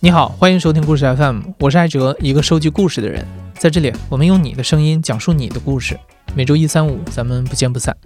[0.00, 3.26] 你好，欢迎收听故事 FM，我是艾哲，一个收集故事的人。
[3.54, 5.98] 在这里，我们用你的声音讲述你的故事。
[6.36, 7.96] 每周一、三、五，咱们不见不散。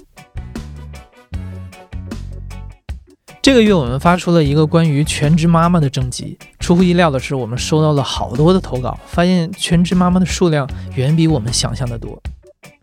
[3.42, 6.38] 这个月我们发出了一个关于全职妈妈的征集。
[6.58, 12.18] 出乎意料的是，我们收到了好多的投稿，发现全职妈妈的数量远比我们想象的多。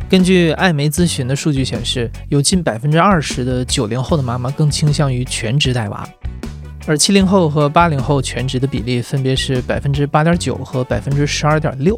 [0.08, 6.08] 根据艾媒咨询的数据显示，有近百分之二十的九零后的妈妈更倾向于全职带娃。
[6.90, 11.98] 而七零后和八零后全职的比例分别是百分之八点九和百分之十二点六，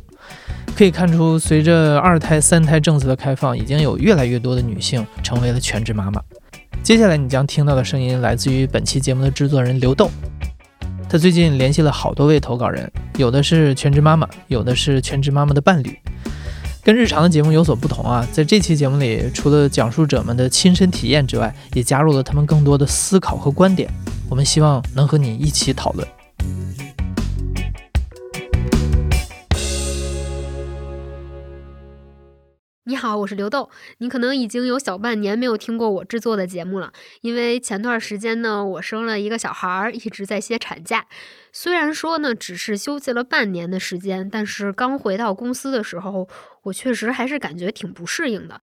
[0.75, 6.21] 可以看出，随着二胎、三胎政策的开放，已经有越来越多的女性成为了全职妈妈。
[6.83, 10.11] 接下来你将听到的声音来自于本期节目的制作人刘豆，
[11.07, 15.97] 他最近联系了好多位投稿人，有的是全职妈妈，有的是全职妈妈的伴侣。
[16.83, 23.89] 跟日常的节目有所不同啊，在这期节目里，除了讲述者们的亲身体验之外，也加入了他们更多的思考和观点。
[24.31, 26.07] 我们希望能和你一起讨论。
[32.85, 33.69] 你好，我是刘豆。
[33.97, 41.07] 你可能已经有小半年没有听过我制作的节目了，因为前段时间呢，我生了一个小孩儿，一直在歇产假。
[41.51, 46.29] 虽然说呢，只是休息了半年的时间，但是刚回到公司的时候，
[46.63, 48.61] 我确实还是感觉挺不适应的，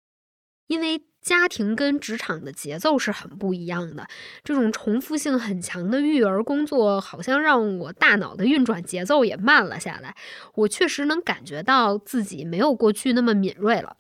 [0.68, 1.04] 因为。
[1.24, 4.06] 家庭跟职场的节奏是很不一样的，
[4.44, 10.16] 这种重复性很强的育儿工作，好像让我大脑的运转节奏也慢了下来。
[10.56, 13.96] 我确实能感觉到自己没有过去那么敏锐了。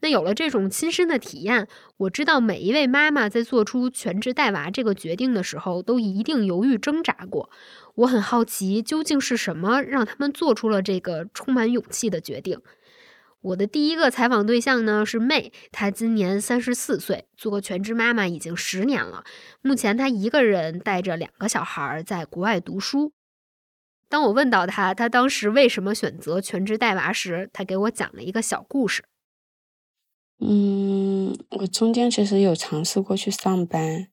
[0.00, 7.50] 那有了这种亲身的体验，我知道每一位妈妈在做出全职带娃这个决定的时候，都一定犹豫挣扎过。
[7.94, 12.60] 我很好奇，究竟是什么让他们做出了这个充满勇气的决定？
[13.42, 19.24] 我的第一个采访对象呢是妹，她今年三十四岁，做全职妈妈已经十年了。
[19.62, 23.12] 目前她一个人带着两个小孩在国外读书。
[24.08, 29.04] 当我问到她，她当时为什么选择全职带娃时，她给我讲了一个小故事。
[30.40, 34.08] 嗯，我中间其实有尝试过去上班，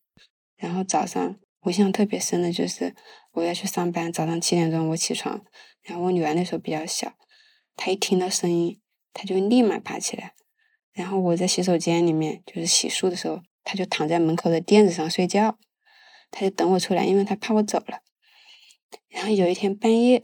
[0.57, 2.95] 然后早上我印象特别深的就是
[3.31, 5.43] 我要去上班，早上七点钟我起床，
[5.81, 7.13] 然后我女儿那时候比较小，
[7.75, 8.79] 她一听到声音。
[9.13, 10.33] 他就立马爬起来，
[10.93, 15.57] 然后我在洗手间里面就是洗漱的时候，他就躺在门口的垫子上睡觉，
[16.31, 17.99] 他就等我出来，因为他怕我走了。
[19.09, 20.23] 然后有一天半夜，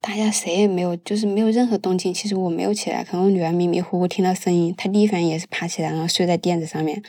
[0.00, 2.12] 大家谁也没有，就是没有任何动静。
[2.12, 7.02] 其实我没有起来，可能我女儿迷迷糊糊听到声音，她第一反应也是爬起来，然后睡在垫子上面，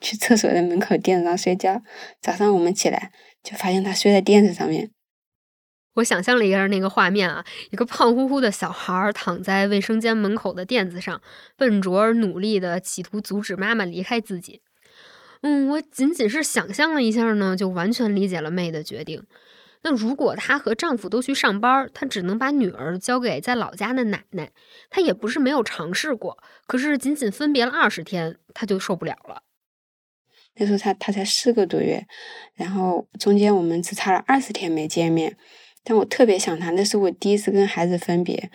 [0.00, 1.82] 去厕所的门口垫子上睡觉。
[2.20, 4.90] 早上我们起来就发现她睡在垫子上面。
[5.94, 11.20] 我想象了一下那个画面啊，一个胖乎乎的小孩躺在卫生间门口的垫子上，
[11.56, 14.62] 笨拙而努力的企图阻止妈妈离开自己。
[15.42, 19.24] 嗯，我仅仅是想象了一下呢，就完全理解了妹的决定。
[19.82, 24.50] 那如果她和丈夫都去上班，她只能把女儿交给在老家的奶奶。
[24.90, 29.42] 她也不是没有尝试过，可是仅仅分别了二十天，她就受不了了。
[30.56, 32.06] 那时候她她才四个多月，
[32.54, 35.38] 然后中间我们只差了二十天没见面。
[35.82, 38.50] 但我特别想他，那是我第一次跟孩子分别。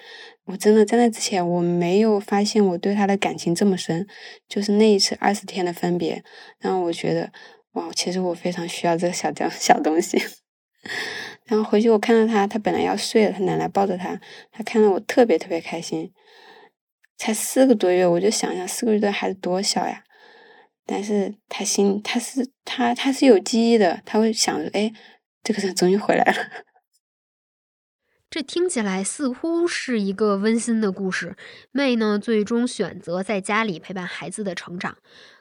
[0.45, 4.07] 我真的在那之前，我没有发现我对他的感情这么深。
[4.47, 6.23] 就是那一次二十天的分别，
[6.59, 7.31] 让我觉得，
[7.73, 10.21] 哇，其实我非常需要这个小这 小东西。
[11.45, 14.19] 然后回去我看到他，他本来要睡了，他奶奶抱着他，
[14.51, 16.11] 他看到我特别特别开心。
[17.17, 20.03] 才四个多月，我就想想四个月的孩子多小呀。
[20.85, 24.93] 但是他心他是他他是有记忆的，他会想着，哎，
[25.43, 26.74] 这个人终于回来了。
[28.35, 31.37] 这听起来似乎是一个温馨的故事。
[31.71, 34.97] 妹呢，最终选择在家里陪伴孩子的成长。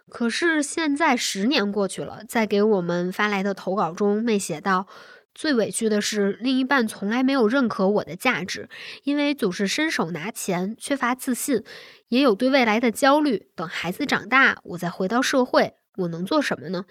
[0.09, 4.87] 可是现在十年过去了，在给我们发来的投稿中，妹写道
[5.35, 8.69] ：“最委屈的是，另一半从来没有认可我的价值，
[9.03, 11.65] 因为总是伸手拿钱，缺乏自信，
[12.11, 13.49] 也有对未来的焦虑。
[13.57, 16.85] 等孩子长大，我再回到社会，我能做什么呢？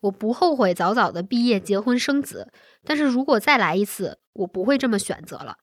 [0.00, 2.50] 我不后悔早早的毕业、结婚、生子。
[2.84, 5.58] 但是如果再来一次。”我不会这么选择了。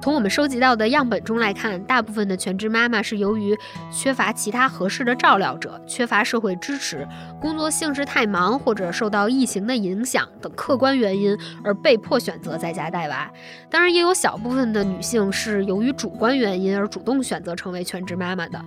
[0.00, 3.54] 从我们收集到的样本中来看，大部分的全职妈妈是由于
[3.92, 7.06] 缺乏其他合适的照料者、缺乏社会支持、
[7.38, 13.30] 工作性质太忙或者受到疫情的影响等客观原因而被迫选择在家带娃。
[13.68, 18.58] 当然，也有小部分的女性是由于主观原因而主动选择成为全职妈妈的。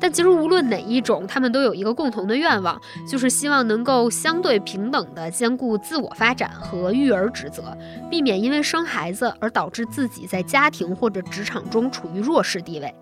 [0.00, 7.76] 但其实无论哪一种，他们都有一个共同的愿望，就是希望能够相对平等地兼顾自我发展和育儿职责，
[8.10, 12.94] 避免因为生孩子而导致自己在家庭或者职场中处于弱势地位。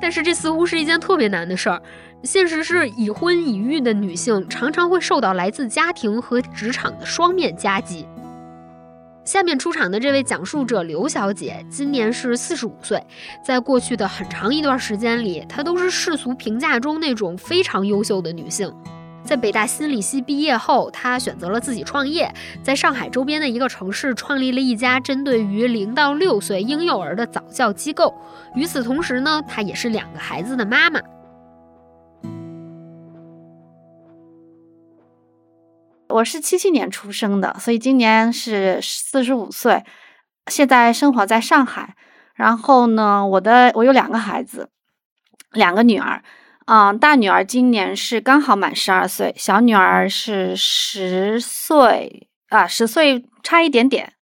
[0.00, 1.80] 但是这似乎是一件特别难的事儿。
[2.24, 8.06] 现实是，已婚已育的女性常常会受到来自家庭和职场的双面夹击。
[9.32, 13.02] 下面出场的这位讲述者刘小姐，今年是四十五岁，
[13.42, 18.70] 在过去的很长一段时间里，她都是世俗评价中那种非常优秀的女性。
[19.24, 22.30] 在北大心理系毕业后，她选择了自己创业，
[22.62, 28.14] 在上海周边的一个城市创立了一家针对于零到六岁婴幼儿的早教机构。
[28.54, 31.00] 与此同时呢，她也是两个孩子的妈妈。
[36.12, 39.82] 我是七七年出生的，所以今年是四十五岁，
[40.46, 41.94] 现在生活在上海。
[42.34, 44.68] 然后呢，我的我有两个孩子，
[45.52, 46.22] 两个女儿，
[46.66, 54.14] 嗯，大女儿今年是刚好满十二岁，小女儿是十岁啊，十岁差一点点。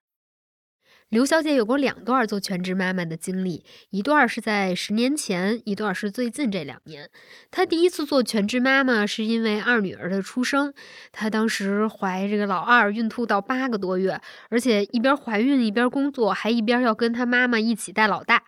[1.10, 7.10] 刘小姐有过两段做全职妈妈的经历，一段是在十年前，一段是最近这两年。
[7.50, 10.72] 她第一次做全职妈妈是因为二女儿的出生，
[11.10, 14.20] 她当时怀这个老二，孕吐到八个多月，
[14.50, 18.44] 而且一边怀孕一边工作，还一边要跟她妈妈一起带老大。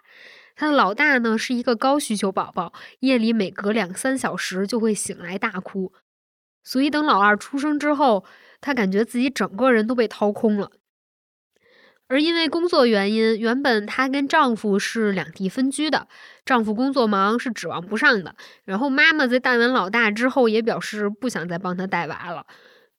[0.55, 5.93] 她的老大呢是一个高需求宝宝，夜里每隔两三小时就会醒来大哭，
[6.63, 8.25] 所以等老二出生之后，
[8.61, 10.71] 她感觉自己整个人都被掏空了。
[12.13, 16.07] 而因为工作原因，原本她跟丈夫是两地分居的，
[16.45, 18.37] 丈夫工作忙是指望不上的。
[18.65, 22.45] 然后妈妈在带完老大之后，也表示不想再帮他带娃了。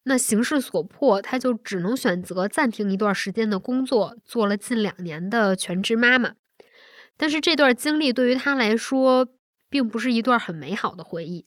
[0.05, 6.33] 那形势所迫，她就只能选择暂停一段时间的工作，做了近两年的全职妈妈。
[7.15, 9.27] 但是这段经历对于她来说，
[9.69, 11.45] 并不是一段很美好的回忆。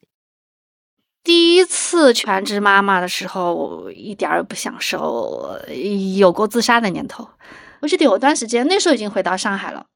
[1.26, 5.58] 第一次全职妈妈的时候，一点儿也不享受，
[6.16, 7.28] 有过自杀的念头。
[7.80, 9.86] 我记得有段时间，那时候已经回到上海了。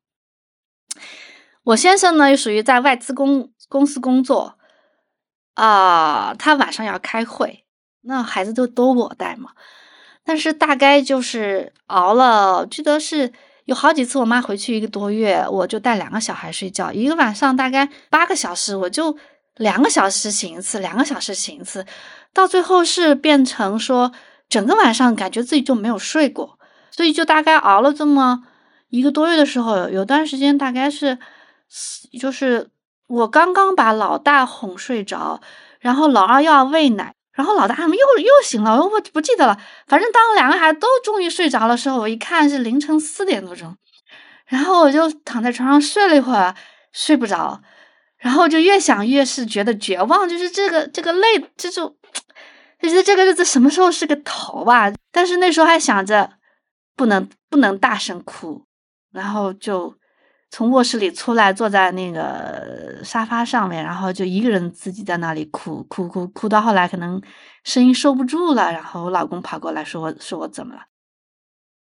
[1.62, 4.58] 我先生呢，又属于在外资公公司工作，
[5.54, 7.64] 啊，他晚上要开会，
[8.00, 9.50] 那孩子就都我带嘛。
[10.24, 13.32] 但是大概就是熬了，记得是
[13.66, 19.16] 有好几次，我妈回去一个多月，我就带两个小孩睡觉，一个晚上大概八个小时，我就。
[19.56, 21.84] 两个小时醒一次，两个小时醒一次，
[22.32, 24.12] 到最后是变成说
[24.48, 26.58] 整个晚上感觉自己就没有睡过，
[26.90, 28.42] 所以就大概熬了这么
[28.88, 31.18] 一个多月的时候，有段时间大概是，
[32.18, 32.70] 就是
[33.06, 35.40] 我刚刚把老大哄睡着，
[35.80, 43.76] 然后老二又要喂奶，然后老大他们又又醒了，我不记得了，反正当两个孩子都终于睡着的时候，我一看是凌晨四点多钟，
[44.46, 46.54] 然后我就躺在床上睡了一会儿，
[46.92, 47.60] 睡不着。
[48.20, 51.96] 然后就越想越是觉得绝望，就是这个这个累，这种，
[52.78, 54.92] 就是这个日子什么时候是个头吧？
[55.10, 56.34] 但是那时候还想着
[56.94, 58.66] 不能不能大声哭，
[59.10, 59.96] 然后就
[60.50, 67.22] 从卧室里出来，坐在那个沙发上面，然后就一个人自己在那里哭哭哭哭到后来可能
[67.64, 70.82] 声音收不住了，然后我老公跑过来说我说我怎么了？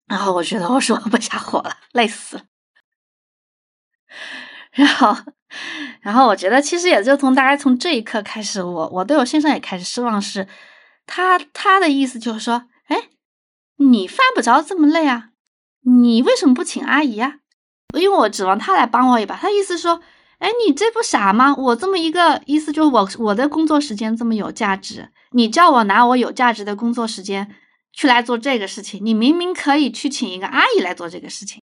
[0.05, 2.43] 然后我觉得我说不下火了，累死了，
[4.71, 5.17] 然后。
[6.01, 10.21] 然后我觉得，其实也就从大概从这一刻开始，我我对我先生也开始失望。
[10.21, 10.47] 是，
[11.05, 13.09] 他他的意思就是说，哎，
[13.77, 15.30] 你犯不着这么累啊，
[15.83, 17.35] 你为什么不请阿姨啊？
[17.94, 19.35] 因为我指望他来帮我一把。
[19.35, 20.01] 他意思说，
[20.39, 21.56] 哎，你这不傻吗？
[21.56, 27.56] 我这么一个意思就是我我的工作时间这么有价值，你叫我拿我有价值的工作时间
[27.94, 31.61] 去来做这个事情，你明明可以去请一个阿姨来做这个事情。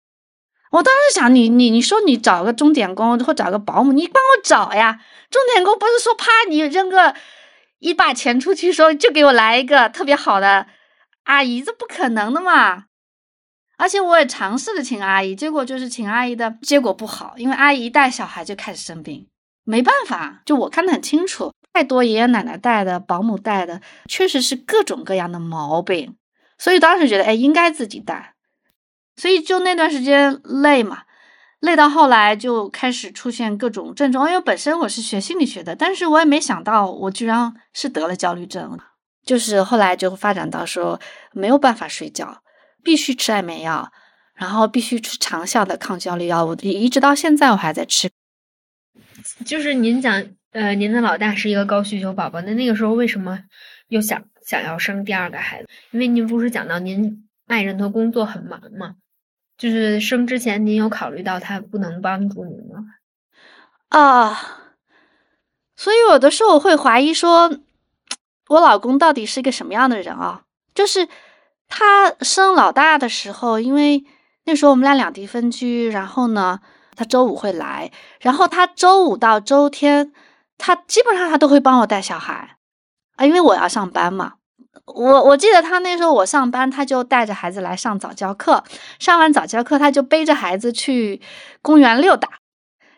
[0.71, 4.99] 我当时想，你你你说你找个钟点工或找个保姆，你帮我找呀。
[5.29, 7.15] 钟点工不是说啪你扔个
[7.79, 10.67] 一把钱出去，说就给我来一个特别好的
[11.23, 12.85] 阿姨，这不可能的嘛。
[13.77, 19.27] 而且我也尝试着请阿姨，结果就是请阿姨的结果不好，因为阿姨带小孩就开始生病，
[19.63, 20.41] 没办法。
[20.45, 26.15] 就我看得很清楚，太多爷爷奶奶带的、保姆带的，确实是各种各样的毛病，
[26.57, 28.33] 所以当时觉得，哎，应该自己带。
[29.17, 31.03] 所以就那段时间累嘛，
[31.59, 34.29] 累到后来就开始出现各种症状。
[34.29, 38.79] 因为本身我是学心理学的，但是我也没想到我居然是得了焦虑症。
[39.25, 41.01] 就是后来就发展到说
[41.33, 42.41] 没有办法睡觉，
[42.81, 43.91] 必须吃安眠药，
[44.35, 48.09] 然后必须吃长效的抗焦虑药物，一直到现在我还在吃。
[49.45, 53.37] 就是您讲，呃，您的老大是一个高需求宝宝，那那个时候为什么
[53.89, 55.67] 又想想要生第二个孩子？
[55.91, 58.95] 因为您不是讲到您爱人的工作很忙吗？
[59.57, 62.85] 就是生之前，您有考虑到他不能帮助您吗？
[63.89, 64.39] 啊，
[65.75, 67.57] 所以有的时候我会怀疑说，
[68.49, 70.43] 我老公到底是一个什么样的人啊？
[70.75, 71.07] 就是
[71.67, 74.05] 他生老大的时候，因为
[74.45, 76.59] 那时候我们俩两地分居，然后呢，
[76.95, 80.13] 他周五会来，然后他周五到周天，
[80.57, 82.57] 他基本上他都会帮我带小孩
[83.15, 84.35] 啊，因为我要上班嘛。
[84.87, 88.63] 我我记得他那时候我上班，他就带着孩子来上早教课，
[88.99, 91.21] 上完早教课他就背着孩子去
[91.61, 92.29] 公园溜达，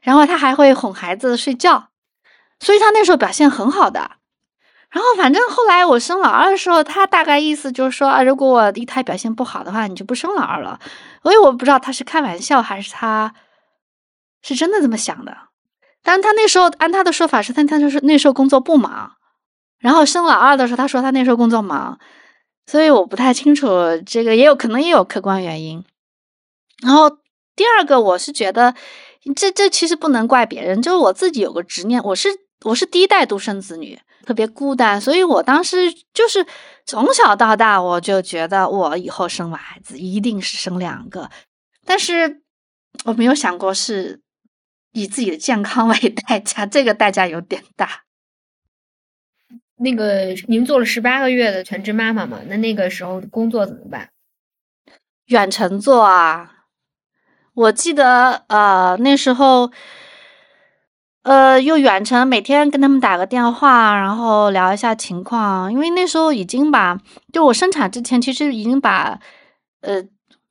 [0.01, 1.89] 然后他还会哄孩子睡觉，
[2.59, 4.11] 所以他那时候表现很好的。
[4.91, 10.79] 然后反正后来我生老二的时候，他大概意思就是说啊，如果我一胎表现不好的话，你就不生老二了。
[11.21, 13.33] 所以我不知道他是开玩笑还是他
[14.41, 15.35] 是真的这么想的。
[16.01, 19.11] 但是他那时候按他的说法是，他他就是那时候工作不忙，
[19.79, 21.99] 然后生老二的时候，他说他那时候工作忙，
[22.67, 23.67] 所以我不太清楚
[24.05, 25.83] 这个，也有可能也有客观原因。
[26.83, 27.09] 然后
[27.55, 28.75] 第二个，我是觉得
[29.35, 32.29] 这这其实不能怪别人，就是我自己有个执念，我是
[32.65, 33.99] 我是第一代独生子女。
[34.25, 36.45] 特别孤单，所以我当时就是
[36.85, 41.31] 从小到大，我就觉得我以后生完孩子一定是生两个，
[41.83, 42.43] 但是
[43.05, 44.21] 我没有想过是
[44.91, 48.03] 以自己的健康 为代价，这个代价有点大。
[49.79, 52.39] 那个您做了十八个月的全职妈妈嘛？
[52.47, 54.09] 那那个时候工作怎么办？
[55.25, 56.65] 远程做啊，
[57.53, 59.71] 我记得呃那时候。
[61.23, 65.71] 呃，又远程每天跟他们打个电话，然后聊一下情况。
[65.71, 66.97] 因为那时候已经把，
[67.33, 69.19] 就我生产之前，其实已经把，
[69.81, 70.01] 呃，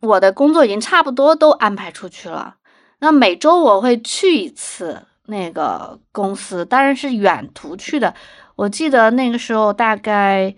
[0.02, 2.56] 我的工作已经差不多都安排出去了。
[3.00, 8.14] 那每周我会去一次那个公司，当然是远途去的。
[8.58, 10.54] 我记得那个时候大概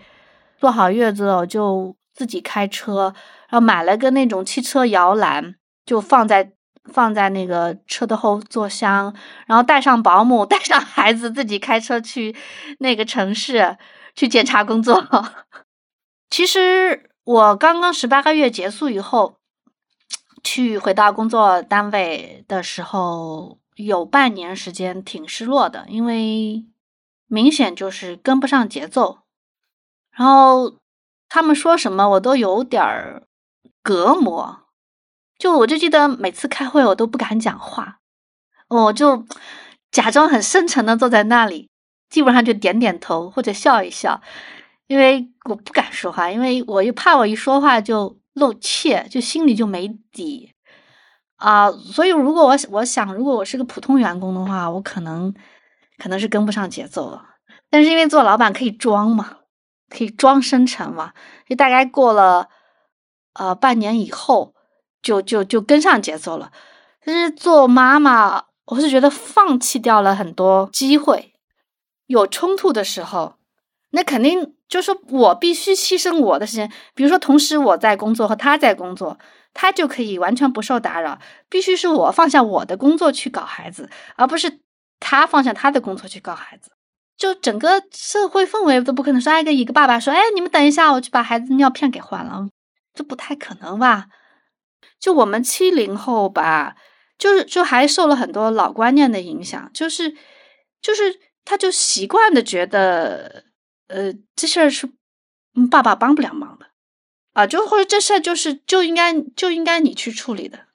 [0.59, 3.15] 坐好月子，我就自己开车，
[3.49, 5.55] 然后买了个那种汽车摇篮，
[5.87, 6.53] 就放在。
[6.91, 9.15] 放在那个车的后座厢，
[9.47, 12.35] 然后带上保姆， 带上孩子，自己开车去
[12.79, 13.77] 那个城市
[14.17, 15.07] 去检查工作。
[16.31, 19.37] 其实我刚刚十八个月结束以后，
[20.43, 26.65] 去回到工作单位的时候，有半年时间挺失落的，因为
[27.31, 29.21] 明显就是跟不上节奏，
[30.11, 30.75] 然后
[31.29, 33.23] 他们说什么我都有点儿
[33.83, 34.63] 隔膜。
[35.39, 38.01] 就我就记得每次开会我都不敢讲话，
[38.69, 39.25] 我就
[39.93, 41.71] 假装很深沉的坐在那里，
[42.11, 44.21] 基本上就点点头或者笑一笑，
[44.89, 50.53] 因为我不敢说话，因为我又怕我一说话就露怯，就心里就没底
[51.37, 51.71] 啊。
[51.71, 55.33] 所以如果我我想，如果我是个普通员工的话，我可能
[56.01, 57.27] 可能是跟不上节奏了。
[57.69, 59.37] 但是因为做老板可以装嘛，
[59.89, 61.13] 可以装深沉嘛，
[61.49, 62.49] 就大概过了
[63.35, 64.55] 呃半年以后。
[65.03, 66.53] 就就就跟上节奏了，
[67.03, 71.33] 但是做妈妈，我是觉得放弃掉了很多机会。
[72.07, 73.37] 有冲突的时候，
[73.93, 76.71] 那肯定就是我必须牺牲我的时间。
[76.95, 79.19] 比如说，同时我在工作和他在工作，
[79.55, 81.19] 他就可以完全不受打扰。
[81.49, 84.61] 必须是我放下我的工作去搞孩子，而不是
[85.01, 86.71] 他放下他的工作去搞孩子。
[87.17, 92.49] 就整个社会氛围都不可能说，挨个一个爸爸说：“哎，你们等一下，我去把孩子尿片给换了。”
[92.95, 94.07] 这不太可能吧？
[94.99, 96.77] 就我们七零后吧，
[97.19, 100.17] 就是就还受了很多老观念的影响，就是
[100.81, 103.45] 就是他就习惯的觉得，
[103.89, 104.91] 呃，这事儿是
[105.71, 106.67] 爸爸帮不了忙的
[107.35, 110.67] 啊，就或者这事儿就是就应该就应该你去处理的，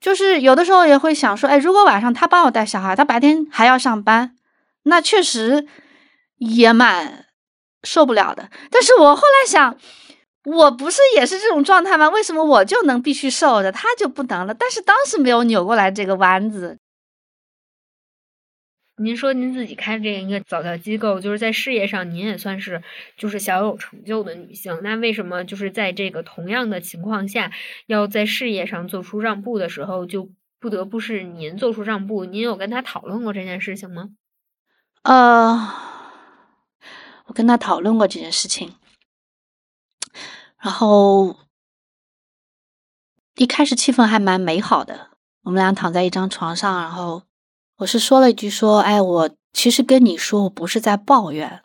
[0.00, 4.36] 就是有的时候也会想说，哎，如果晚上他帮我带小孩，他白天还要上班，
[4.84, 5.66] 那确实
[6.38, 7.26] 也蛮
[7.82, 8.50] 受不了的。
[8.70, 9.76] 但是我后来想。
[10.46, 12.08] 我不是也是这种状态吗？
[12.08, 14.54] 为什么我就能必须受着，他就不能了？
[14.54, 16.78] 但是当时没有扭过来这个弯子。
[18.98, 22.82] 您说您自己开这样一个早教机构，就是在事业上您也算是
[23.16, 27.52] 就是小有成就的女性，那为什么就是在这个同样的情况下，
[27.86, 32.24] 要在事业上做出让步的时候，就不得不是您做出让步？
[32.24, 34.10] 您有跟他讨论过这件事情吗？
[35.02, 35.74] 呃，
[37.26, 38.74] 我跟他讨论过这件事情。
[40.58, 41.36] 然后
[43.36, 45.10] 一开始气氛还蛮美好的，
[45.42, 47.22] 我们俩躺在一张床上，然后
[47.78, 51.60] 我是说了一句说：“哎，我其实跟你说，我不是在抱怨，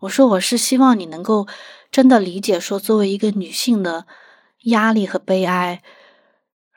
[0.00, 1.46] 我说我是希望你能够
[1.92, 4.04] 真的理解，说作为一个女性的
[4.64, 5.80] 压力和悲哀。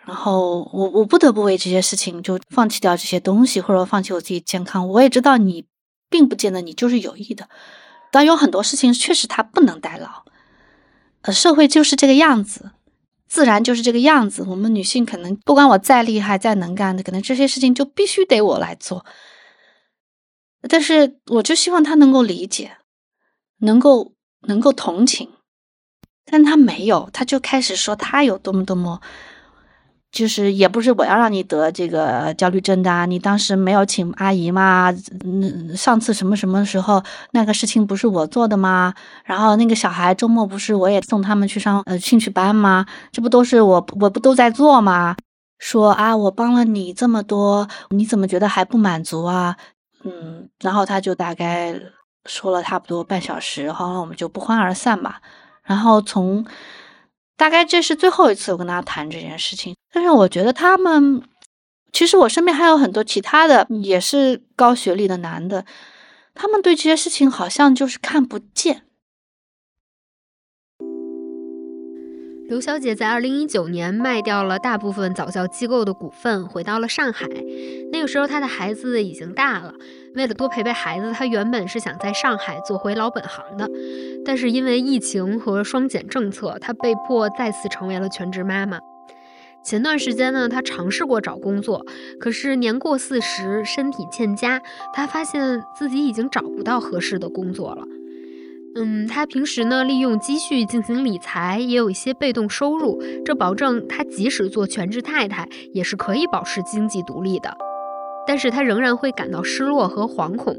[0.06, 4.88] 然后我我不得不为这些事情就放弃掉这些东西，或者说放弃我自己健康。
[4.88, 5.66] 我也知道你
[6.10, 7.50] 并不见得你就是有意的，
[8.12, 10.24] 但有很多事情确实它不能代劳。”
[11.24, 12.67] 呃，社会就是这个样子，
[13.28, 14.44] 自然就是这个样子。
[14.44, 19.06] 我们女性可能不管我再厉害、再能干的，可能这些事情就必须得我来做。
[20.70, 22.78] 但是，我就希望他能够理解，
[23.60, 24.14] 能够
[24.48, 25.30] 能够同情，
[26.26, 29.00] 但他没有，他就开始说他有多么多么，
[30.18, 34.92] 就是也不是我要让你得这个焦虑症的啊，你当时没有请阿姨吗？
[35.24, 38.96] 嗯，上次什么什么时候那个事情不是我做的吗？
[39.24, 42.84] 然后那个小孩周末不是我也送他们去上呃兴趣班吗？
[43.12, 45.16] 这不都是我我不都在做吗？
[45.60, 49.56] 说啊，我帮了你这么多，你怎么觉得还不满足啊？
[50.04, 51.80] 嗯，然后他就大概
[52.26, 55.22] 说了差不多半小时，后来我们就不欢而散吧。
[55.64, 56.44] 然后从
[57.38, 61.22] 大概这是最后一次我跟他谈这件事情，但是我觉得他们
[61.94, 65.64] 其实我身边还有很多其他的也是高学历的男的，
[66.34, 68.84] 他们对这些事情好像就是看不见。
[72.50, 77.28] 刘小姐在二零一九年卖掉了大部分早教机构的股份，回到了上海。
[77.92, 79.74] 那个时候，她的孩子已经大了。
[80.16, 83.70] 为了多陪陪孩子，她原本是想在上海做回老本行的。
[84.28, 88.78] 但是因为疫情和双减政策，她被迫再次成为了全职妈妈。
[89.64, 91.86] 前段时间呢，她尝试过找工作，
[92.20, 94.62] 可是年过四十，身体欠佳，
[94.94, 97.84] 她发现自己已经找不到合适的工作了。
[98.76, 107.58] 嗯，他平时呢利用积蓄进行理财，也有一些被动收入，这保证他即使做全职太太，也是可以保持经济独立的。
[108.28, 110.56] 但是他仍然会感到失落和惶恐，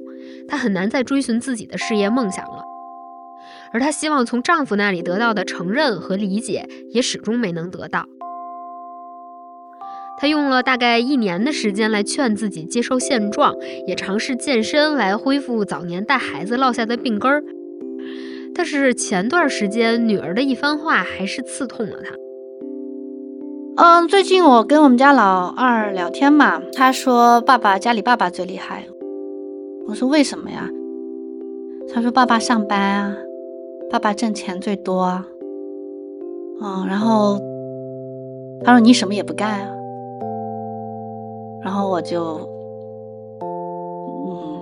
[0.48, 2.64] 他很难再追寻自己的事业梦想了。
[3.72, 8.06] 而她希望从丈夫那里得到的承认和理解，也始终没能得到。
[10.20, 13.54] 她用了大概一年的时间来劝自己接受现状，
[13.86, 17.44] 也尝试健身来恢复早年带孩子落下的病根儿。
[18.54, 22.14] 但是前段时间，女儿的一番话还是刺痛了她。
[23.76, 28.88] 嗯，最近我跟我们家老二聊天嘛，他说爸爸家里爸爸最厉害。
[29.86, 30.68] 我说为什么呀？
[31.94, 33.14] 他说爸爸上班啊，
[33.90, 35.26] 爸爸挣钱最多啊。
[36.60, 37.38] 嗯，然后
[38.64, 39.74] 他说你什么也不干啊。
[41.62, 42.40] 然后我就，
[44.26, 44.60] 嗯，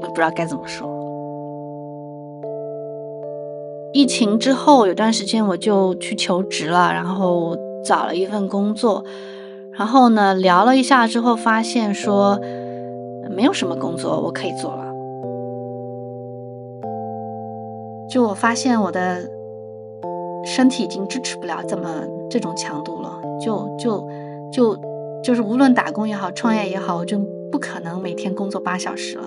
[0.00, 0.88] 我不知道该怎么说。
[3.92, 9.04] 疫情之后有段时间我就去求职了，然后找了一份工作，
[9.72, 12.40] 然后呢聊了一下之后，发现说
[13.30, 14.89] 没有什么工作我可以做了。
[18.10, 19.30] 就我发现我的
[20.44, 21.88] 身体已经支持不了这么
[22.28, 24.08] 这种强度了，就就
[24.52, 24.76] 就
[25.22, 27.18] 就是无论打工也好，创业也好，我就
[27.52, 29.24] 不可能每天工作八小时了。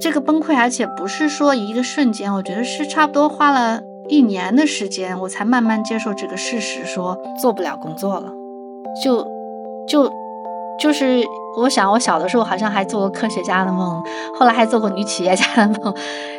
[0.00, 8.32] 这个崩溃，而且不是说一个瞬间，我觉得是差不多花了一年的时间，我才慢慢接受这个事实，说做不了工作了。
[9.02, 9.24] 就
[9.86, 10.10] 就
[10.78, 11.24] 就是
[11.56, 14.02] 我想，我小的时候好像还做过科学家的梦，
[14.38, 15.94] 后来还做过女企业家的梦，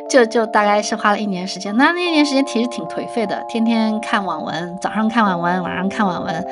[0.10, 1.76] 就就大概是花了一年时间。
[1.78, 6.48] 那那一年时间其实挺颓废的，天天看网文，早上看网文，晚上看网文，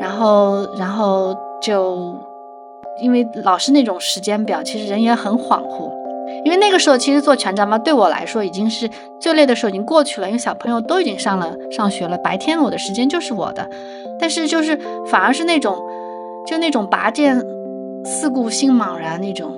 [0.00, 2.14] 然后然后就
[3.02, 5.90] 因为老是那种时间表，其实人也很恍惚。
[6.44, 8.88] 因为那个时候，其实做全职妈对我来说已经是
[9.20, 10.26] 最累的时候，已经过去了。
[10.26, 13.68] 因为小朋友都已经上了上学了，白天我的时间就是我的。
[14.18, 14.76] 但是就是
[15.06, 15.78] 反而是那种，
[16.46, 17.38] 就那种拔剑
[18.04, 19.54] 四顾心茫然那种，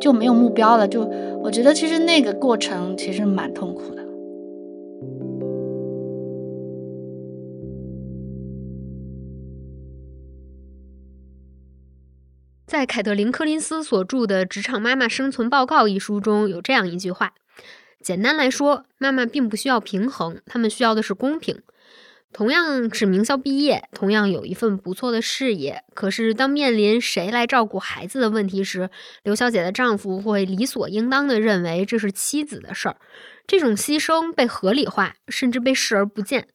[0.00, 0.86] 就没有目标了。
[0.86, 1.02] 就
[1.42, 4.06] 我觉得其实那个过程其实蛮痛苦的。
[12.66, 17.32] 在凯特琳·柯林斯所著的《职场妈妈生存报告》一书中有这样一句话：
[18.02, 21.62] 简单来说，妈妈并不需要平衡，她们需要的是公平。
[22.32, 28.90] 同样是名校毕业，同样有一份不错的事业，可是当面临谁来照顾孩子的问题时，
[29.22, 32.96] 刘小姐的丈夫会理所应当的认为这是妻子的事儿，
[33.46, 36.48] 这种牺牲被合理化，甚至被视而不见。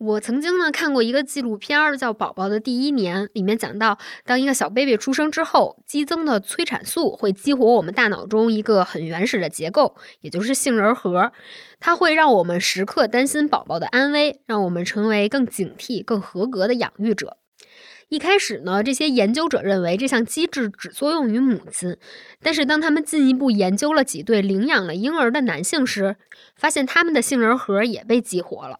[0.00, 11.32] 我曾经呢看过一个纪录片，叫《宝宝的第一年》，里面讲到，当一个小 baby 出生之后，激增的催产素会激活我们大脑中一个很原始的结构，也就是杏仁核，
[11.80, 17.36] 它会让我们时刻担心宝宝的安危，让我们成为更警惕、更合格的养育者。
[18.08, 21.98] 一开始呢，这些研究者认为这项机制只作用于母亲，
[22.40, 26.16] 但是当他们进一步研究了几对领养了婴儿的男性时，
[26.56, 28.78] 发现他们的杏仁核也被激活了。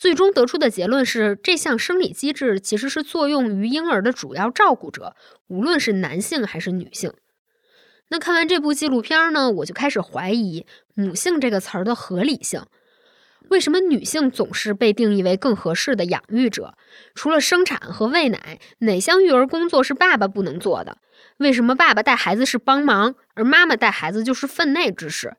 [0.00, 5.14] 最终得出的结论是，这项生理机制其实是作用于婴儿的主要照顾者，
[5.48, 7.12] 无论是男性还是女性。
[8.08, 10.64] 那看完这部纪录片呢，我就开始怀疑
[10.96, 12.64] “母性”这个词儿的合理性。
[13.50, 16.78] 为什么女性总是被定义为更合适的养育者？
[17.14, 20.96] 除了生产和喂奶，哪项育儿工作是爸爸不能做的？
[21.36, 25.36] 为什么爸爸带孩子是帮忙，而妈妈带孩子就是分内之事？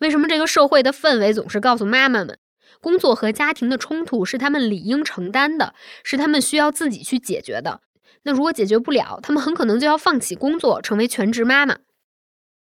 [0.00, 2.38] 为什么这个社会的氛围总是告诉妈妈们？
[2.82, 7.80] 工作和家庭的冲突是他们理应承担的，是他们需要自己去解决的。
[8.24, 11.78] 那如果解决不了，他们很可能就要放弃工作，成为全职妈妈。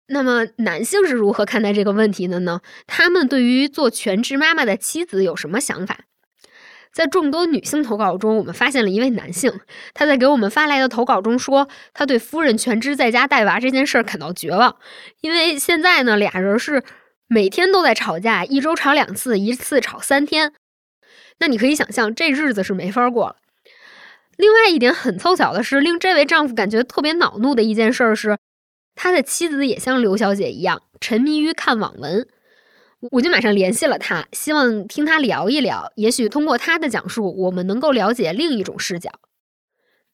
[0.08, 2.62] 那么男性是如何看待这个问题的呢？
[2.86, 6.02] 他们对于做全职妈妈的妻子有什么想法？
[6.91, 9.52] 在众多女性投稿中，我们发现了一位男性，
[9.95, 14.78] 他在给我们发来的投稿中说，他对夫人全职在家带娃这件事儿感到绝望，
[15.21, 16.84] 因为现在呢，俩人是
[17.34, 20.54] 每天都在吵架，一周吵两次，一次吵三天。
[21.39, 23.38] 那你可以想象，这日子是没法过了。
[24.38, 28.38] 另外一点很凑巧的是，令这位丈夫感觉特别恼怒的一件事是。
[28.93, 32.28] 他的妻子也像刘小姐一样沉迷于看网文，
[33.10, 35.91] 我就马上联系了他，希望听他聊一聊。
[35.96, 39.10] 也许通过他的讲述，我们能够了解另一种视角。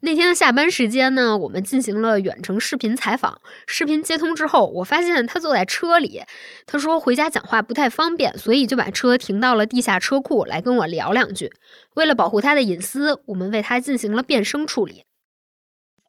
[0.02, 3.42] 那天的下班时间呢，我们进行了远程视频采访。
[3.68, 6.22] 视频接通之后，我发现他坐在车里，
[6.66, 11.52] 他说回家讲话不太方便，所以就把车停到了地下车库来跟我聊两句。
[11.96, 15.04] 为了保护他的隐私，我们为他进行了变声处理。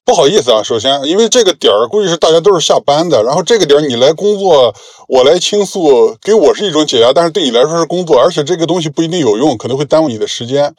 [0.05, 4.73] 不好意思啊，首先，因为这个点儿估计是大家都是下班的，然后这个点儿你来工作，
[5.09, 10.75] 我来倾诉，给我是一种解压，但是对你来说是工作，而且这个东西不一定有用，可能会耽误你的时间。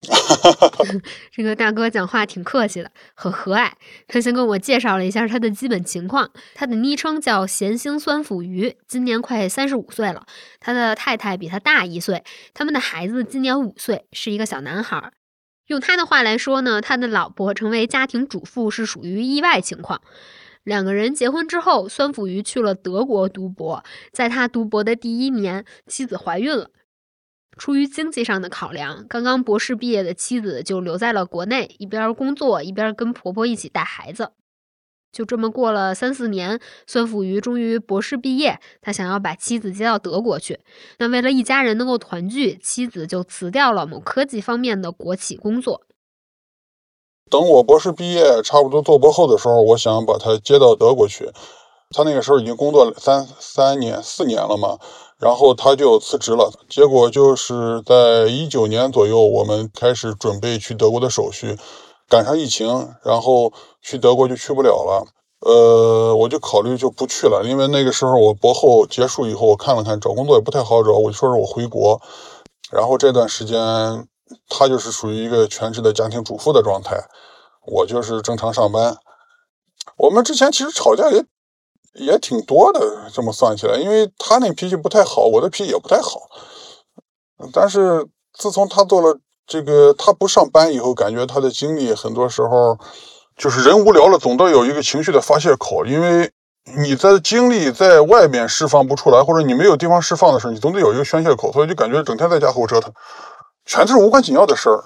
[1.32, 3.72] 这个大哥讲话挺客气的，很和蔼。
[4.06, 10.24] 他先跟我介绍了一下他的基本情况，他的昵称叫咸兴酸腐鱼，今年快三十五岁了，
[10.60, 12.22] 他的太太比他大一岁，
[12.54, 15.12] 他们的孩子今年五岁，是一个小男孩。
[15.66, 20.00] 用他的话来说呢，他的老婆成为家庭主妇是属于意外情况。
[20.64, 26.70] 两个人结婚之后，酸腐鱼去了德国读博，在他读博的第一年，妻子怀孕了。
[27.58, 34.30] 出于经济上的考量，刚刚博士毕业的妻子就留在了国内，一边工作一边跟婆婆一起带孩子。
[35.10, 40.60] 就这么过了三四年，孙辅瑜终于博士毕业，他想要把妻子接到德国去。
[40.98, 45.82] 那为了一家人能够团聚，妻子就辞掉了某科技方面的国企工作。
[47.30, 51.30] 等我博士毕业，差不多做博后的时候，我想把他接到德国去。
[51.90, 54.78] 他那个时候已经工作三三年、四年了嘛，
[55.18, 56.52] 然后他就辞职了。
[56.68, 61.58] 结果就是在一九年左右，我们开始准备去德国的手续。
[62.08, 63.52] 赶上疫情，然后
[63.82, 65.06] 去德国就去不了了。
[65.40, 72.00] 呃，我就考虑就不去了，因为那个时候我博后结束以后，我看了看找工作也不太好找，我就说是我回国。
[72.72, 74.08] 然后这段时间，
[74.48, 76.96] 他就是属于一个全职的家庭主妇的状态，
[77.66, 78.96] 我就是正常上班。
[79.98, 81.22] 我们之前其实吵架也
[81.98, 82.80] 也挺多的，
[83.12, 86.20] 这么算起来，因为他那脾气不太好，我的脾气也不太好。
[87.52, 89.18] 但是自从他做了。
[89.50, 92.76] 这个他不上班以后，感觉他的精力很多时候
[93.34, 95.86] 就是人无聊了，总得有一个情绪的发泄口。
[95.86, 96.30] 因为
[96.76, 102.92] 你的精力在外面释放不出来，或者你没有地方释放的时候，你总得有一个宣泄口，所以就感觉整天在家胡折腾，
[103.64, 104.84] 全是无关紧要的事儿。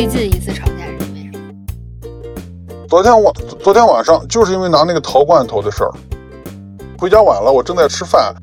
[0.00, 2.86] 最近一次吵架是因为什么？
[2.88, 5.92] 昨天晚昨天晚上就是因为拿那个陶罐头的事儿。
[6.98, 8.34] 回家晚了，我正在吃饭。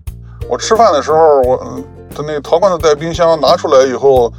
[0.47, 1.57] 我吃饭的时候，我
[2.15, 4.31] 他那陶罐头在冰箱拿出来以后，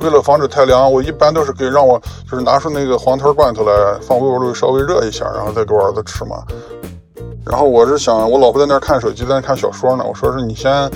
[0.00, 1.96] 为了防止太凉，我一般都是给让我
[2.28, 6.42] 就是拿出那个黄桃罐头来，放微波炉稍微热一下，然后再给我儿子吃嘛。
[7.46, 10.04] 然后我是想，我老婆在那儿看手机，在那看小说呢。
[10.04, 10.90] 我说是你先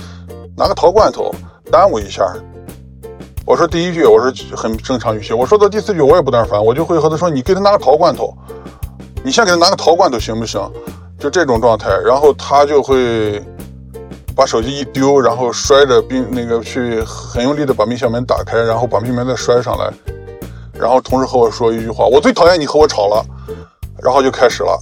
[0.56, 1.32] 拿个陶罐头
[1.70, 2.26] 耽误一下。
[3.48, 8.36] 我说第一句我是很正常语气，我说到第四句我也不耐烦，我就会和他说你给他拿个陶罐头，
[9.24, 10.60] 你先给他拿个陶罐头行不行？
[11.18, 13.42] 就这种状态，然后他就会
[14.36, 19.90] 把手机一丢，然后摔着冰那个去很用力的把冰箱门打开，然后把冰箱门再摔上来，
[20.78, 23.24] 然后同时和我说一句话：“我最讨厌你和我吵了。”
[24.04, 24.78] 然后就开始了。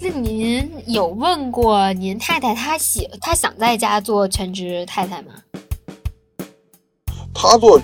[0.00, 5.32] 那您有问过您太太，她喜她想在家做全职太太吗？
[7.42, 7.76] 他做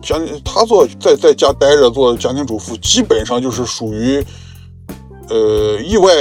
[0.00, 4.24] 家，他做在在家待着做家庭主妇，基本上就是属于。
[5.28, 6.12] 呃，意外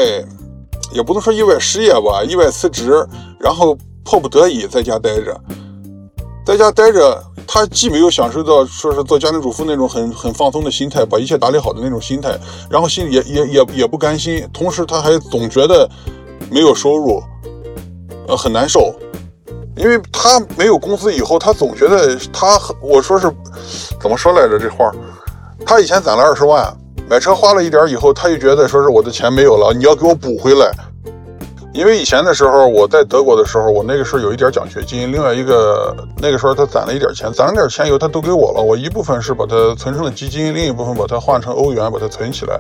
[0.94, 3.04] 也不能说意外失业吧，意外辞职，
[3.40, 5.36] 然后迫不得已在家待着，
[6.46, 12.38] 在家待着，他既没有享受到说是做家庭主妇那种很很放松的心态，把一切打理好的那种心态，
[12.70, 15.90] 然后心里也也也也不甘心，同时他还总觉得
[16.52, 17.20] 没有收入，
[18.28, 18.94] 呃，很难受，
[19.80, 23.32] 因为他没有工资以后，他总觉得他我说是
[24.00, 24.92] 怎么说来着这话，
[25.66, 26.72] 他以前攒了二十万。
[27.10, 30.70] 买车花了一点以后，他就觉得说是我的钱没有了，你要给我补回来。
[31.74, 42.60] 因为以前的时候我在德国的时候，我那个时候有一点奖学金，另外一个那个时候他攒了一点钱，攒了点钱以后他都给我了，我一部分是把它存成了基金，另一部分把它换成欧元，把它存起来。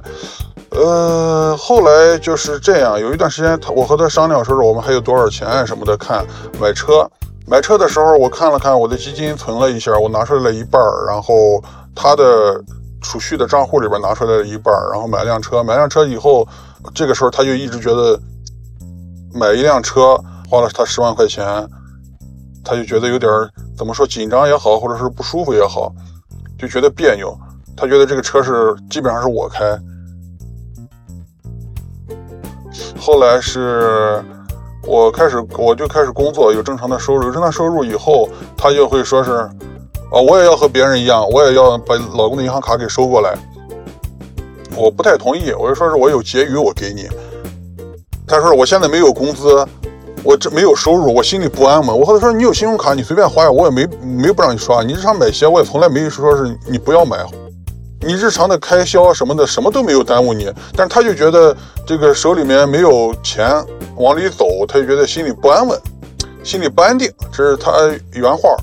[0.71, 6.25] 呃，后来就是这样，有一段时间他我和他商量说是我们还有多少钱什么的，看
[6.59, 7.09] 买车。
[7.47, 11.63] 买车的时候我看了看我的基金存了一下，我拿出来了一半儿，然后
[11.95, 12.63] 他的
[13.01, 15.63] 储蓄的账户里边拿出来了一半儿，然后买辆车。
[15.63, 16.47] 买辆车以后，
[16.93, 18.19] 这个时候他就一直觉得。
[19.31, 21.45] 买一辆车花了他十万块钱，
[22.65, 23.31] 他就觉得有点
[23.77, 25.93] 怎么说紧张也好，或者是不舒服也好，
[26.57, 27.31] 就觉得别扭。
[27.77, 29.79] 他觉得这个车是基本上是我开。
[33.11, 34.23] 后来是
[34.85, 39.31] 我开始我就开始工作，有正常的收入，有正常收入以后，他就会说是
[40.11, 43.35] 啊，我也要和别人一样，我也要把老公的银行卡给收过来。
[44.75, 47.09] 我不太同意，我就说是我有结余，我给你。
[48.27, 49.65] 他说：“我现在没有工资，
[50.23, 54.83] 我这没有收入，我心里不安嘛。”我和他说：“你有信用卡，你随便花呀，我也没没不让你刷。
[54.83, 57.25] 你日常买鞋，我也从来没说是你不要买。
[58.01, 60.51] 你日常的开销什么的，什么都没有耽误你。
[60.75, 63.51] 但是他就觉得这个手里面没有钱
[63.97, 65.79] 往里走，他就觉得心里不安稳，
[66.43, 67.11] 心里不安定。
[67.31, 67.71] 这是他
[68.13, 68.55] 原话。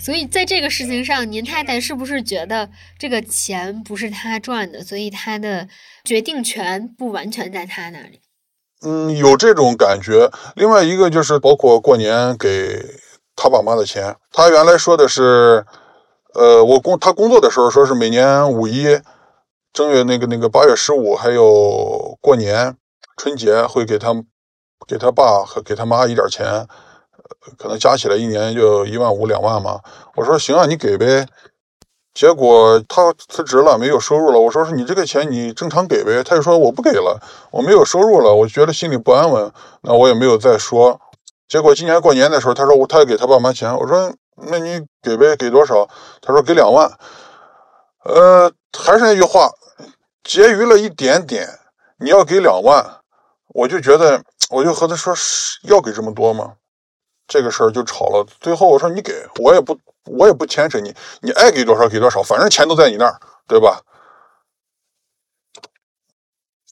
[0.00, 2.68] 所以在这个事情上，您太太是不是觉得
[2.98, 5.68] 这个钱不是他赚的，所以他的
[6.02, 8.20] 决定权不完全在他那里？
[8.84, 10.28] 嗯，有这种感觉。
[10.56, 12.84] 另外一个就是包括过年给
[13.36, 15.64] 他爸妈的钱，他原来说的是，
[16.34, 19.00] 呃，我工他工作的时候说是每年五一、
[19.72, 22.76] 正月那个那个八月十五，还有过年
[23.16, 24.14] 春节会给他
[24.86, 26.66] 给他爸和给他妈一点钱。
[27.58, 29.80] 可能加起来一年就一万五两万嘛。
[30.14, 31.26] 我说行啊，你给呗。
[32.14, 34.38] 结果他辞职了，没有收入了。
[34.38, 36.22] 我说是你这个钱你正常给呗。
[36.22, 37.18] 他就说我不给了，
[37.50, 39.50] 我没有收入了，我觉得心里不安稳。
[39.80, 41.00] 那我也没有再说。
[41.48, 43.74] 结果今年过年的时候，他说他要给他爸妈钱。
[43.76, 44.12] 我说
[44.42, 45.88] 那你给呗，给多少？
[46.20, 46.90] 他说给两万。
[48.04, 49.50] 呃，还是那句话，
[50.24, 51.48] 结余了一点点，
[51.98, 52.84] 你要给两万，
[53.48, 55.14] 我就觉得我就和他说
[55.62, 56.54] 要给这么多吗？
[57.28, 63.80] 这个事儿就吵了，最后我说你给我也不我也不牵扯你，你爱给多少给多少，反正钱都在你那儿，对吧？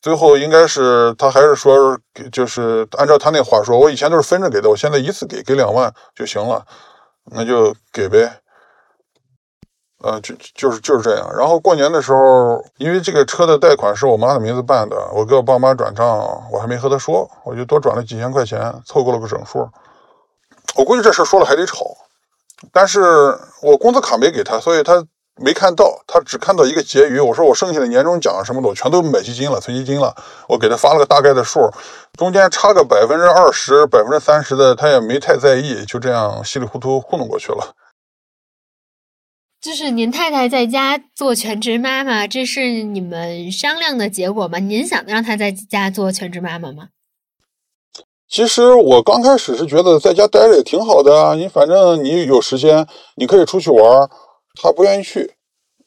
[0.02, 1.96] 最后应该是他还是说，
[2.32, 6.66] 就是按照他那话说，我以前都是分着给的，我现在一次给给两万就行了，
[7.30, 8.40] 那就给呗。
[10.02, 11.30] 呃，就就是就是这样。
[11.36, 16.06] 然后过年的时候，因为这个车的贷款是我妈的名字办的，我给我爸妈转账，
[16.50, 19.68] 我还没和他说，我就多转了几千块钱，凑够了个整数。
[20.74, 21.84] 我估计这事说了还得吵，
[22.72, 25.04] 但是我工资卡没给他，所以他
[25.42, 27.18] 没看到，他只看到一个结余。
[27.18, 30.14] 我说我剩下的年终奖什么的，我全都买基金了，存基金了。
[30.46, 31.60] 我给他发了个大概的数，
[32.18, 37.74] 中间差个百分之二十、百分之三十的，他也没太在意，就这样稀里糊涂糊弄过去了。
[39.60, 44.58] 就是您太太在家做全职妈妈，这是你们商量的结果吗？
[44.58, 46.88] 您想让她在家做全职妈妈吗？
[48.28, 54.08] 其实我刚开始是觉得在家待着也挺好的啊，你反正你有时间，你可以出去玩。
[54.54, 55.34] 他不愿意去，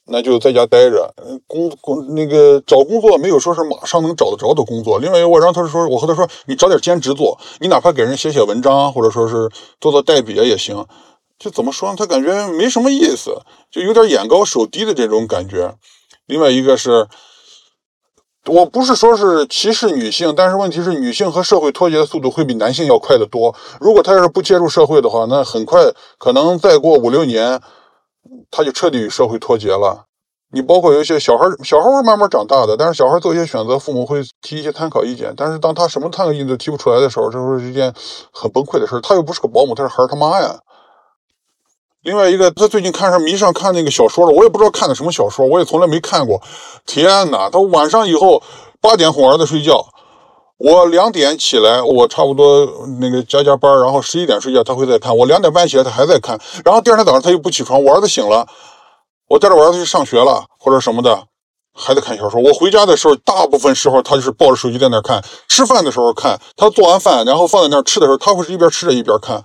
[0.06, 1.13] 那就在家待着。
[1.47, 4.99] 工工那个找工作没有说是马上能找得着的工作。
[4.99, 9.49] 另外，我让他说，我和他说，你找点兼职做，你哪怕给人写写文章，或者说是
[9.82, 10.86] 做做代笔也行。
[11.39, 11.95] 就怎么说呢？
[11.97, 15.76] 他感觉没什么意思，就有点眼高手低的这种感觉。
[16.26, 17.08] 另外一个是。
[18.45, 23.56] 我不是说是歧视女性，但是问题是女性和社会脱节的速度会比男性要快得多。
[23.80, 25.80] 如果他要是不接触社会的话，那很快
[26.17, 27.62] 可能再过五六年，
[28.52, 30.06] 他就彻底与社会脱节了。
[30.52, 35.34] 你包括有一些小孩，小孩会慢慢长大的，但是小孩做一些选择，父母会提一些参考意见。
[35.36, 37.91] 但是当他什么参考意见都提不出来的时候，这是一件
[38.32, 39.02] 很崩溃的事。
[39.02, 40.60] 他又不是个保姆，他是孩儿他妈呀。
[42.04, 46.39] 另外一个，他最近看上迷上看那个小说了，我也不知道看的什么小说，我也从来没看过。
[46.86, 48.43] 天哪，他晚上以后
[48.80, 49.84] 八点哄儿子睡觉，
[50.63, 55.15] 我两点起来，我差不多那个加加班，然后十一点睡觉，他会再看。
[55.15, 56.39] 我两点半起来，他还在看。
[56.63, 58.47] 然后第二天早上他又不起床，我儿子醒了，
[59.28, 61.26] 我带着我儿子去上学了或者什么的，
[61.73, 62.39] 还在看小说。
[62.39, 65.21] 我回家的时候，大部分时候他就是抱着手机在那看。
[65.49, 69.43] 吃饭的时候看，他做完饭然后放在那儿吃的时候，他会是一边吃着一边看。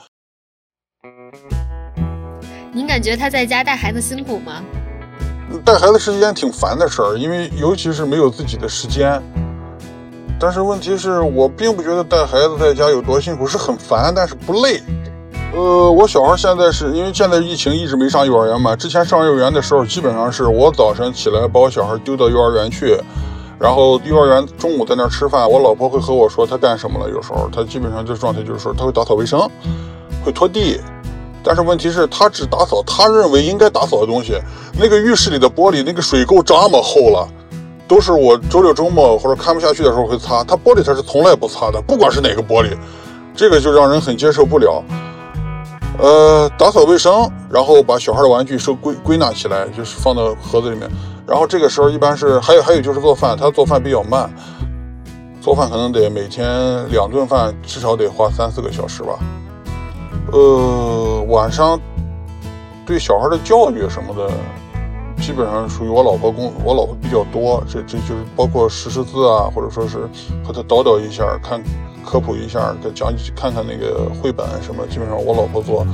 [2.73, 4.63] 您感觉他在家带孩子辛苦吗？
[5.65, 9.21] 带孩子是一件挺烦的事儿，因为尤其是没有自己的时间。
[10.41, 14.81] 但是问题是我并不觉得带孩子在家有多辛苦，是很烦，但是不累。
[15.53, 18.77] 呃，我小孩现在是因为现在疫情一直没上幼儿园嘛。
[18.77, 22.97] 之前上幼儿园的时候，基本上是我早晨起来把我小孩丢到幼儿园去，
[23.59, 27.11] 然后幼儿园中午在那儿吃饭，我老婆会和我说她干什么了。
[27.11, 29.41] 有时候她基本上这状态就是说她会打扫卫生，
[30.25, 30.79] 会拖地。
[31.43, 34.39] 但是问题是，她只打扫她认为应该打扫的东西。
[34.79, 37.27] 那个浴室里的玻璃，那个水垢这么厚了，
[37.89, 40.45] 都是我周六周末或者看不下去的时候会擦。
[40.45, 42.77] 它玻璃它是从来不擦的，不管是哪个玻璃，
[43.35, 44.85] 这个就让人很接受不了。
[45.99, 50.89] 呃，打扫卫生，然后把小孩的玩具收归归纳起来，就是放到盒子里面。
[51.27, 54.31] 然后这个时候一般是还有还有就是做饭，他做饭比较慢，
[55.41, 56.47] 做饭可能得每天
[56.91, 59.19] 两顿饭，至少得花三四个小时吧。
[60.31, 61.81] 呃，晚上
[62.87, 64.31] 对小孩的教育什么的，
[65.21, 70.09] 基本上属于我老婆工，我老婆比较多，这这就是包括识识字啊，或者说是
[70.45, 71.63] 和他叨叨一下看。
[72.07, 75.87] 科普一下，给讲看看那个绘本什么，基本上我老婆做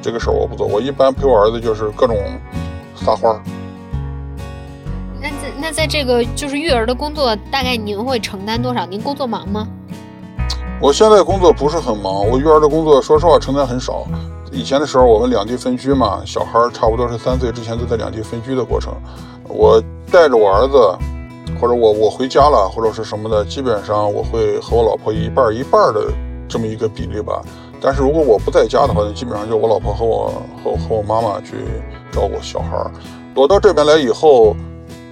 [0.00, 0.64] 这个事儿，我不做。
[0.64, 2.16] 我一般陪我儿子就是各种
[2.94, 3.42] 撒欢儿。
[5.20, 8.86] 那在那在这个就是育儿的工作，大概您会承担多少？
[8.86, 9.66] 您工作忙吗？
[10.80, 14.06] 我现在工作不是很忙，我育儿的工作说实话承担很少。
[14.52, 18.94] 以前的时候我们两地分居嘛，小孩差不多是三岁之前都在两地分居的过程，
[19.48, 20.76] 我带着我儿子。
[21.58, 26.12] 或者我我回家了，或者是什么的，基本上我会和我老婆一半一半的
[26.46, 27.42] 这么一个比例吧。
[27.80, 31.56] 但是如果我不在家的话，基本上就我老婆和我和和我妈妈去
[32.12, 32.90] 照顾小孩儿。
[33.34, 34.54] 我到这边来以后，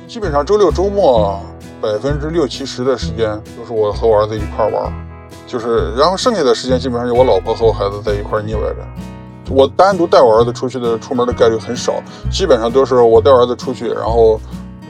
[0.07, 1.41] 基本上周六周末
[1.81, 4.93] 百分之六七十的时间都是我和我儿子一块玩，
[5.47, 8.87] 就是然后剩下的时间基本上就我老婆和我孩子在一块腻歪着。
[9.49, 14.41] 我单独带我儿子出去的出门的概率很少，基本上都是我带儿子出去，然后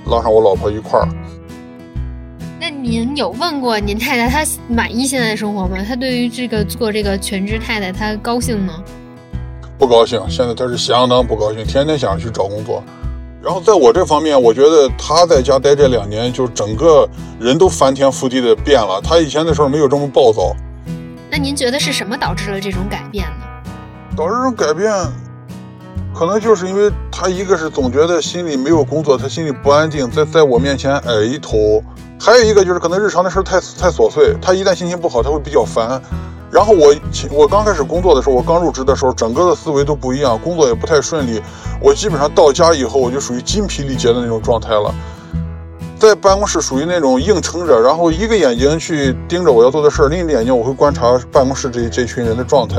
[0.06, 1.08] 拉上我老婆一块儿。
[2.58, 5.76] 那您有问过您太太，她满意现在的生活吗？
[5.86, 8.82] 她对于这个做这个全职太太，她高兴吗？
[9.78, 12.82] 不高兴，现在她是相当不高兴，天天想着去找工作。
[13.42, 19.00] 然后在我这方面，我觉得她在家待这两年，就整个人都翻天覆地的变了。
[19.00, 20.56] 她以前的时候没有这么暴躁。
[21.30, 23.45] 那您觉得是什么导致了这种改变呢？
[24.16, 24.90] 导致这种改变，
[26.14, 31.83] 可能就是因为他一个是总觉得心里没有工作，他心里不安定，在在我面前矮一头。
[32.18, 36.00] 还有一个就是可能日常的事太太琐碎，他一旦心情不好，他会比较烦。
[36.50, 36.94] 然后我
[37.31, 41.42] 我刚开始工作的时候，我刚入职的时候，整个的思维都不一样，工作也不太顺利。
[41.79, 44.94] 我基本上到家以后，我就属于筋疲力竭的那种状态了。
[45.98, 52.76] 在办公室属于那种硬撑着，然后一个眼睛去盯着我要做的事儿，另一个眼睛我会观察办公室这这群人的状态。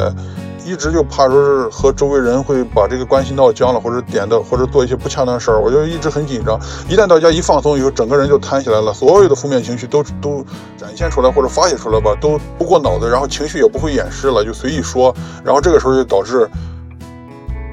[0.67, 6.60] 一直就怕说是和周围人会把这个关系闹僵了，或者点的，或者做一些不恰当的事儿，我就一直很紧张。
[6.89, 10.45] 一旦到家一放松以后，整个人就瘫下来了，所有的负面情绪都都
[10.77, 15.15] 展现出来或者发泄出来吧，都不过脑子，然后情绪也不会掩饰了，就随意说。
[15.41, 16.49] 然后这个时候就导致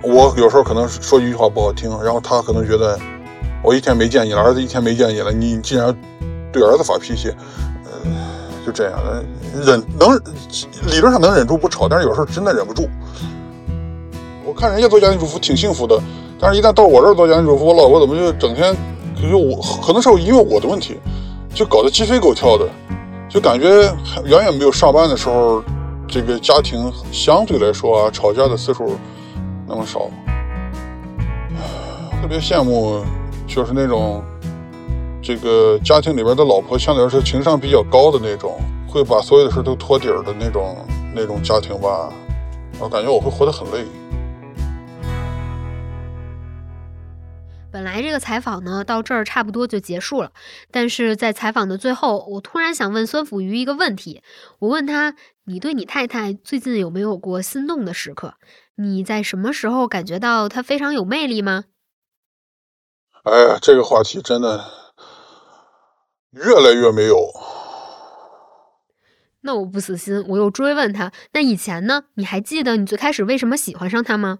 [0.04, 2.96] 我有时候可能说一句话不好听，然后他可能觉得
[3.60, 5.92] 我一天没见你了，儿子一天没见你了，你竟然
[6.52, 7.34] 对儿子发脾气，
[8.64, 9.24] 就这样的。
[9.64, 10.14] 忍能
[10.90, 12.88] 理论上能忍住不吵，但是有时候真的忍不住。
[14.44, 16.00] 我看人家做家庭主妇挺幸福的，
[16.38, 18.74] 但是一旦到我这儿做家庭主妇，我老婆怎么就整天
[19.14, 20.98] 就我可能是因为我的问题，
[21.54, 22.68] 就搞得鸡飞狗跳的，
[23.28, 23.68] 就感觉
[24.24, 25.62] 远远没有上班的时候
[26.06, 28.96] 这个家庭相对来说啊吵架的次数
[29.66, 30.10] 那么少。
[32.20, 33.02] 特别羡慕
[33.46, 34.22] 就是那种
[35.24, 38.60] 这个家庭里边的老婆相对来说情商比较高的那种。
[38.86, 40.76] 会把所有的事都托底儿的那种
[41.12, 42.12] 那种家庭吧，
[42.78, 43.84] 我感觉我会活得很累。
[47.72, 50.30] 本来这个采访呢到这儿差不多就结束了，
[50.70, 54.22] 但是在采访的最后，我突然想问孙辅瑜一个问题。
[54.60, 58.34] 我问他：“你对你太太最近有没有过心动的时刻？
[58.76, 61.64] 你在什么时候感觉到她非常有魅力吗？”
[63.24, 64.64] 哎呀，这个话题真的
[66.34, 67.32] 越来越没有。
[69.42, 72.04] 那我不死心，我又追问他：“那以前呢？
[72.14, 74.38] 你还记得你最开始为什么喜欢上他吗？”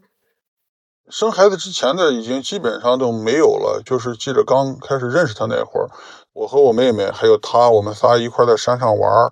[1.11, 5.91] 生孩子之前的已经基本上都没有了，就是记着刚开始认识他那会儿，
[6.33, 9.31] 我和我妹妹还有他，我们仨一块在山上玩儿，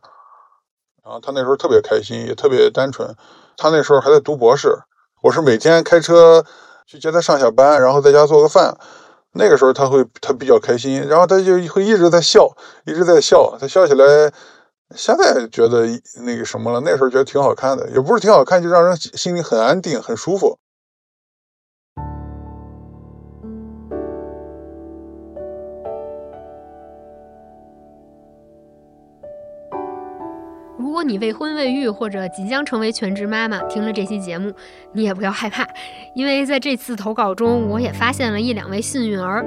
[1.02, 3.16] 然后他那时候特别开心，也特别单纯。
[3.56, 4.78] 他那时候还在读博士，
[5.22, 6.44] 我是每天开车
[6.86, 8.76] 去接他上下班，然后在家做个饭。
[9.32, 12.48] 那个时候他会他比较开心，然后他就会一直在笑，
[12.86, 14.32] 一直在笑，他笑起来。
[14.94, 15.86] 现在觉得
[16.26, 20.58] 那个什么了，那时候觉得挺好看的，也不是挺好看，就让人心里很安定、很舒服。
[30.92, 34.52] 如果你未婚未育或者即将成为全职妈妈，听了这期节目，
[34.92, 35.66] 你也不要害怕，
[36.14, 39.42] 因为在这次投稿中，我也发现了一两位幸运儿。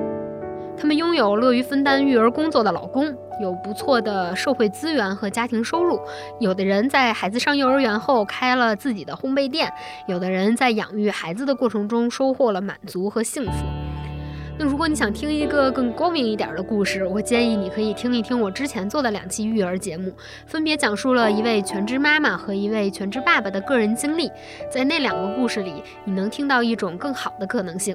[0.75, 5.99] 他们拥有乐于分担育儿工作的老公，有不错的社会资源和家庭收入。
[6.39, 9.71] 有的人在孩子上幼儿园后开了自己的烘焙店，
[10.07, 13.84] 有的人在养育孩子的过程中收获了满足和幸福。
[14.57, 20.09] 那如果你想听一个更光明一点的故事，我建议你可以听一听我之前做的两期育儿节目，
[20.45, 24.31] 分别讲述了一位全职妈妈和一位全职爸爸的个人经历。
[24.71, 27.93] 在那两个故事里，你能听到一种更好的可能性。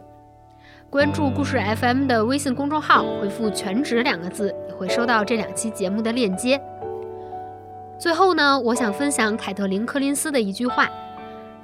[0.91, 6.61] 关注故事 FM 的微信公众号，回复“全职”两个字，你会收到这两期节目的链接。
[7.99, 10.91] 最后呢，我想分享凯特琳·柯林斯的一句话。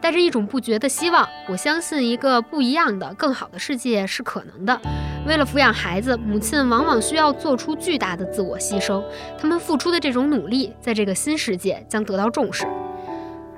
[0.00, 4.80] 带着一种不绝的希望，我相信一个不一样的、更好的世界是可能的。
[5.26, 9.02] 为了抚养孩子，母亲往往需要做出巨大的自我牺牲，
[9.40, 12.66] 他们付出的这种努力，在这个新世界将得到重视。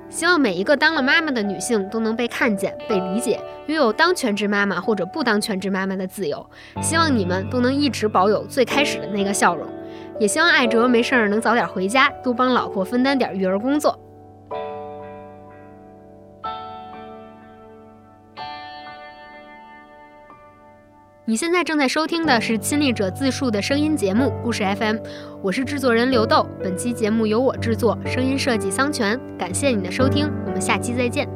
[0.09, 6.43] 希望每一个当了妈妈的女性都能被看见、被理解，拥有当全职妈妈或者不当全职妈妈的自由。
[6.81, 9.67] 希望你们都能一直保有最开始的那个笑容，
[10.19, 13.99] 也希望艾哲没事儿能早点回家，多帮老婆分担点育儿工作。
[21.29, 24.95] 你现在正在收听的是亲历者自述的声音节目《故事 FM》，
[25.43, 26.43] 我是制作人刘豆。
[26.59, 29.19] 本期节目由我制作，声音设计桑泉。
[29.37, 31.29] 感谢你的收听，我们下期再见。